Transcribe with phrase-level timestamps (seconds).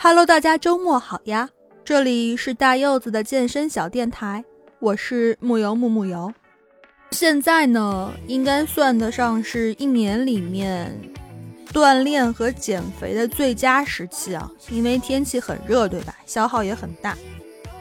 [0.00, 1.50] Hello，大家周末好呀！
[1.84, 4.44] 这里是大柚子的健身小电台，
[4.78, 6.32] 我是木油木木油。
[7.10, 10.96] 现在呢，应该算得上是一年里面
[11.72, 16.14] 锻炼和减肥的最佳时期啊，因为天气很热，对吧？
[16.24, 17.18] 消耗也很大。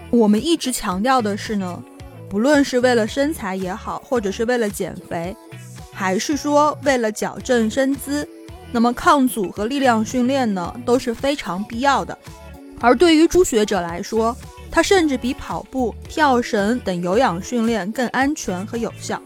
[0.10, 1.84] 我们一直强调的是呢，
[2.28, 5.38] 不论是为了身材也好，或者是为了减肥，
[5.94, 8.28] 还是说为了矫正身姿。
[8.72, 12.18] 那么抗阻和力量训练呢都是非常必要的，
[12.80, 14.36] 而对于初学者来说，
[14.70, 19.22] 它甚至比跑步、跳绳等有氧训练更安全和有效。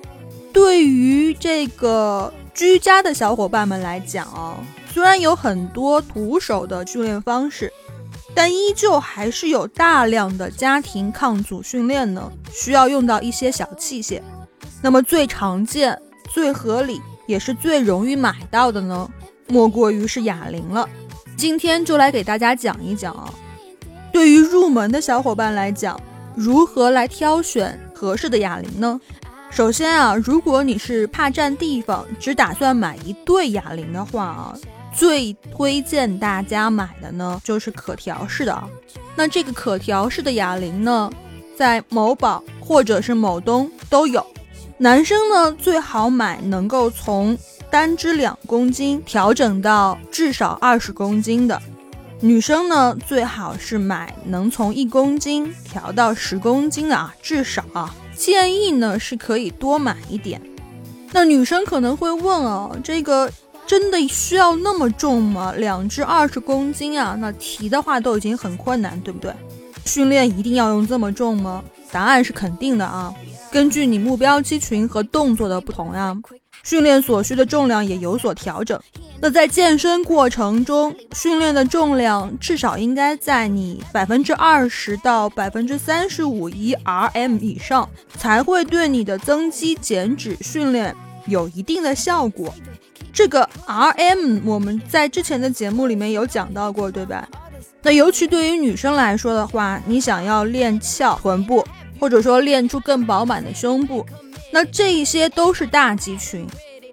[0.53, 4.57] 对于这个居家的小伙伴们来讲啊，
[4.93, 7.71] 虽然有很多徒手的训练方式，
[8.35, 14.21] 但依旧还是有大量的家庭抗阻训练呢，需要用到一些小器械。
[14.81, 15.97] 那么最常见、
[16.33, 19.09] 最合理，也是最容易买到的呢？
[19.47, 20.87] 莫过于是哑铃了，
[21.35, 23.33] 今天就来给大家讲一讲啊。
[24.11, 25.99] 对于入门的小伙伴来讲，
[26.35, 28.99] 如何来挑选合适的哑铃呢？
[29.49, 34.55] 首先啊，如果你是怕占地方，只打算买一对哑铃的话啊，
[34.93, 38.67] 最推荐大家买的呢就是可调式的啊。
[39.15, 41.11] 那这个可调式的哑铃呢，
[41.57, 44.25] 在某宝或者是某东都有。
[44.77, 47.37] 男生呢最好买能够从
[47.71, 51.59] 单支两公斤调整到至少二十公斤的，
[52.19, 60.41] 女生呢最好是买能从一公斤调到十公斤的啊，至少啊，建议呢是可以多买一点。
[61.13, 63.31] 那女生可能会问哦，这个
[63.65, 65.53] 真的需要那么重吗？
[65.57, 69.33] 两支二十公斤啊，那提的话都已经很困难，对不对？
[69.85, 71.63] 训练一定要用这么重吗？
[71.89, 73.13] 答案是肯定的啊，
[73.49, 76.17] 根据你目标肌群和动作的不同呀。
[76.63, 78.79] 训练所需的重量也有所调整。
[79.19, 90.95] 那在健身过程中，训练的重量至少应该在你百分之二十到百分之三十五一 RM 以上，才会对你的增肌减脂训练
[91.27, 92.53] 有一定的效果。
[93.13, 97.27] 这个 RM 我们在之前的节目里面有讲到过，对吧？
[97.83, 101.65] 那尤其对于女生来说的话，你想要练翘臀部，
[101.99, 104.05] 或者说练出更饱满的胸部。
[104.51, 106.45] 那这一些都是大肌群，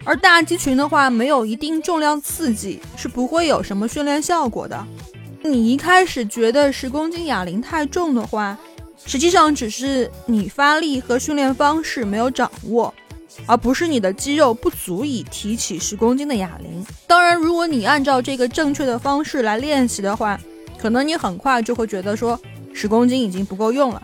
[0.05, 4.87] 而大肌群的话，没有一定重量刺激是不会有什么训练效果的。
[5.43, 8.57] 你一开始觉得十公斤哑铃太重的话，
[9.05, 12.93] 实际上只是你发力和训练方式没有掌握，
[13.47, 16.85] 而不是你的肌肉不足以提起十公斤的哑铃。
[17.07, 20.39] 当然，如果你按照这个正确的方式来练习的话，
[20.77, 22.39] 可能你很快就会觉得说
[22.73, 24.03] 十公斤已经不够用了。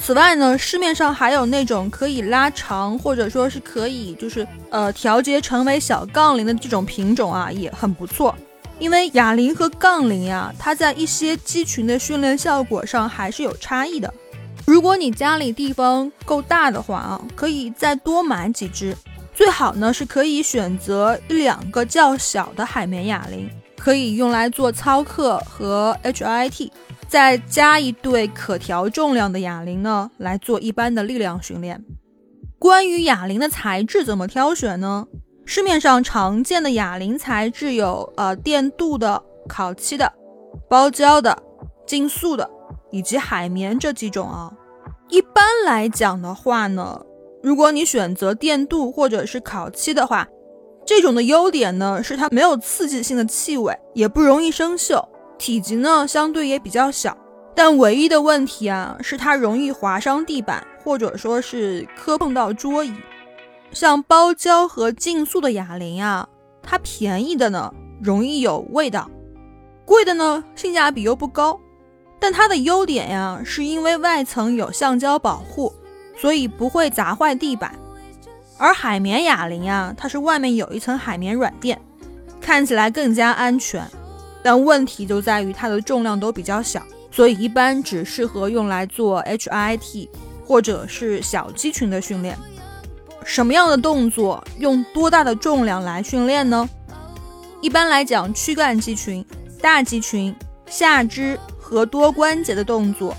[0.00, 8.34] 此外呢，市面上还有那种可以拉长，或者说是可以就是呃调节成为小杠铃的这种品种啊，也很不错。
[8.78, 14.12] 因为哑铃和杠铃呀，它在一些肌群的训练效果上还是有差异的。
[14.64, 18.96] 如果你家里地方够大的话啊，可以再多买几只，
[19.34, 26.70] 最好呢是可以选择一两个较小的海绵哑铃，可以用来做操课和 HIT。
[27.08, 31.82] 再加一对可调重量的哑铃呢，来做一般的力量训练。
[32.58, 35.06] 关于哑铃的材质怎么挑选呢？
[35.46, 40.12] 市面上常见的哑铃材质有呃电镀的、烤漆的、
[40.68, 41.42] 包胶的、
[41.86, 42.48] 竞速的
[42.90, 44.52] 以及海绵这几种啊。
[45.08, 47.00] 一般来讲的话呢，
[47.42, 50.28] 如果你选择电镀或者是烤漆的话，
[50.84, 55.02] 这种的优点呢是它没有刺激性的气味，也不容易生锈。
[55.38, 57.16] 体积呢相对也比较小，
[57.54, 62.92] 但唯一的问题啊是它容易划伤地板，或者说是磕碰到桌椅。
[63.70, 66.28] 像包胶和竞速的哑铃啊，
[66.62, 67.72] 它便宜的呢
[68.02, 69.10] 容易有味道，
[69.84, 71.58] 贵的呢性价比又不高。
[72.20, 75.72] 但它的优点呀是因为外层有橡胶保护，
[76.16, 77.72] 所以不会砸坏地板。
[78.56, 81.80] 而海绵哑铃啊，它是外面有一层海绵软垫，
[82.40, 83.88] 看起来更加安全。
[84.42, 90.08] 但问题就在于它的重量都比较小，所以一般只适合用来做 HIT
[90.44, 92.38] 或者是小肌群的训练。
[93.24, 96.68] 什么样的动作用多大的重量来训练呢？
[97.60, 99.24] 一般来讲，躯干肌群、
[99.60, 100.34] 大肌群、
[100.66, 103.14] 下肢和多关节的动作，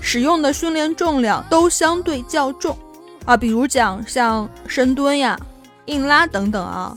[0.00, 2.78] 使用的训练重量都相对较重
[3.26, 3.36] 啊。
[3.36, 5.38] 比如讲像深蹲呀、
[5.86, 6.96] 硬拉等等啊。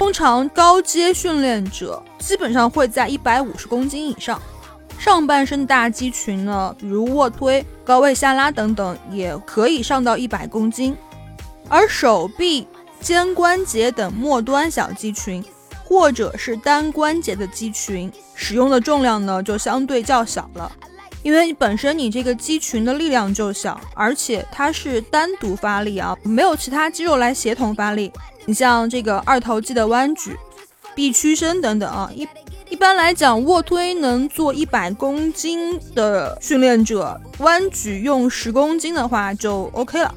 [0.00, 4.40] 通常高阶训练者基本上会在一百五十公斤以上，
[4.98, 10.96] 上半身大肌群呢，比如卧推、高位下拉等等，也可以上到一百公斤，
[11.68, 12.66] 而手臂、
[13.02, 15.44] 肩关节等末端小肌群
[15.84, 20.72] 或者是单关节的肌群，使用的重量呢就相对较小了。
[21.22, 28.10] 因为本身你这个肌群的力量就小，而且它是单独发力啊，没有其他肌肉来协同发力。
[28.46, 30.36] 你像这个二头肌的弯举、
[30.94, 32.26] 臂屈伸等等啊，一
[32.70, 40.14] 一般来讲，卧推能做一百公斤的训练者，弯举用十公斤的话就 OK 了。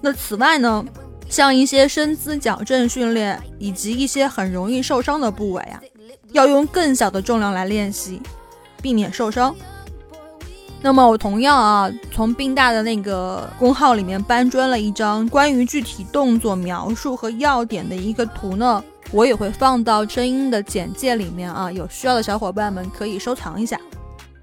[0.00, 0.84] 那此外呢，
[1.28, 5.82] 像一些身姿矫正训练以及一些很容易受伤的部位啊，
[6.30, 8.20] 要用更小的重量来练习，
[8.80, 9.54] 避免受伤。
[10.84, 18.82] 那么我同样啊，从宾大的那个公号里面搬砖了一张关于具体动作描述和要点的一个图呢，
[19.12, 23.80] 我也会放到声音的简介里面啊，有需要的小伙伴们可以收藏一下。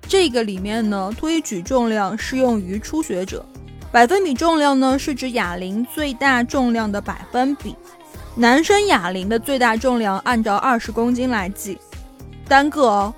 [0.07, 3.45] 这个里面呢，推举重量适用于初学者，
[3.92, 7.75] 百分比重量呢是指哑铃最大重量的百分比，
[8.33, 11.77] 男生哑铃的最大重量按照二十公斤来计，
[12.47, 13.13] 单个哦。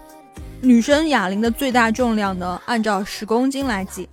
[0.61, 4.07] 女生哑铃的最大重量呢，按照十公斤来计。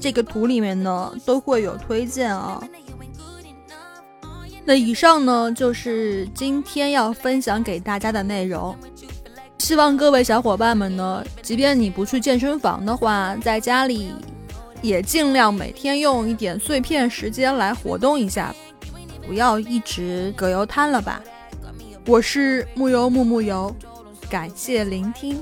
[0.00, 2.62] 这个图里面呢都会有推荐啊。
[4.64, 8.76] 那以上呢就是今天要分享给大家的内容。
[9.58, 14.12] 希望各位小伙伴们呢，即便你不去健身房的话，在家里
[14.80, 18.54] 也尽量每天用一点碎片时间来活动一下，
[19.26, 21.20] 不要一直葛优瘫了吧。
[22.06, 23.74] 我是木油木木油，
[24.28, 25.40] 感谢聆听。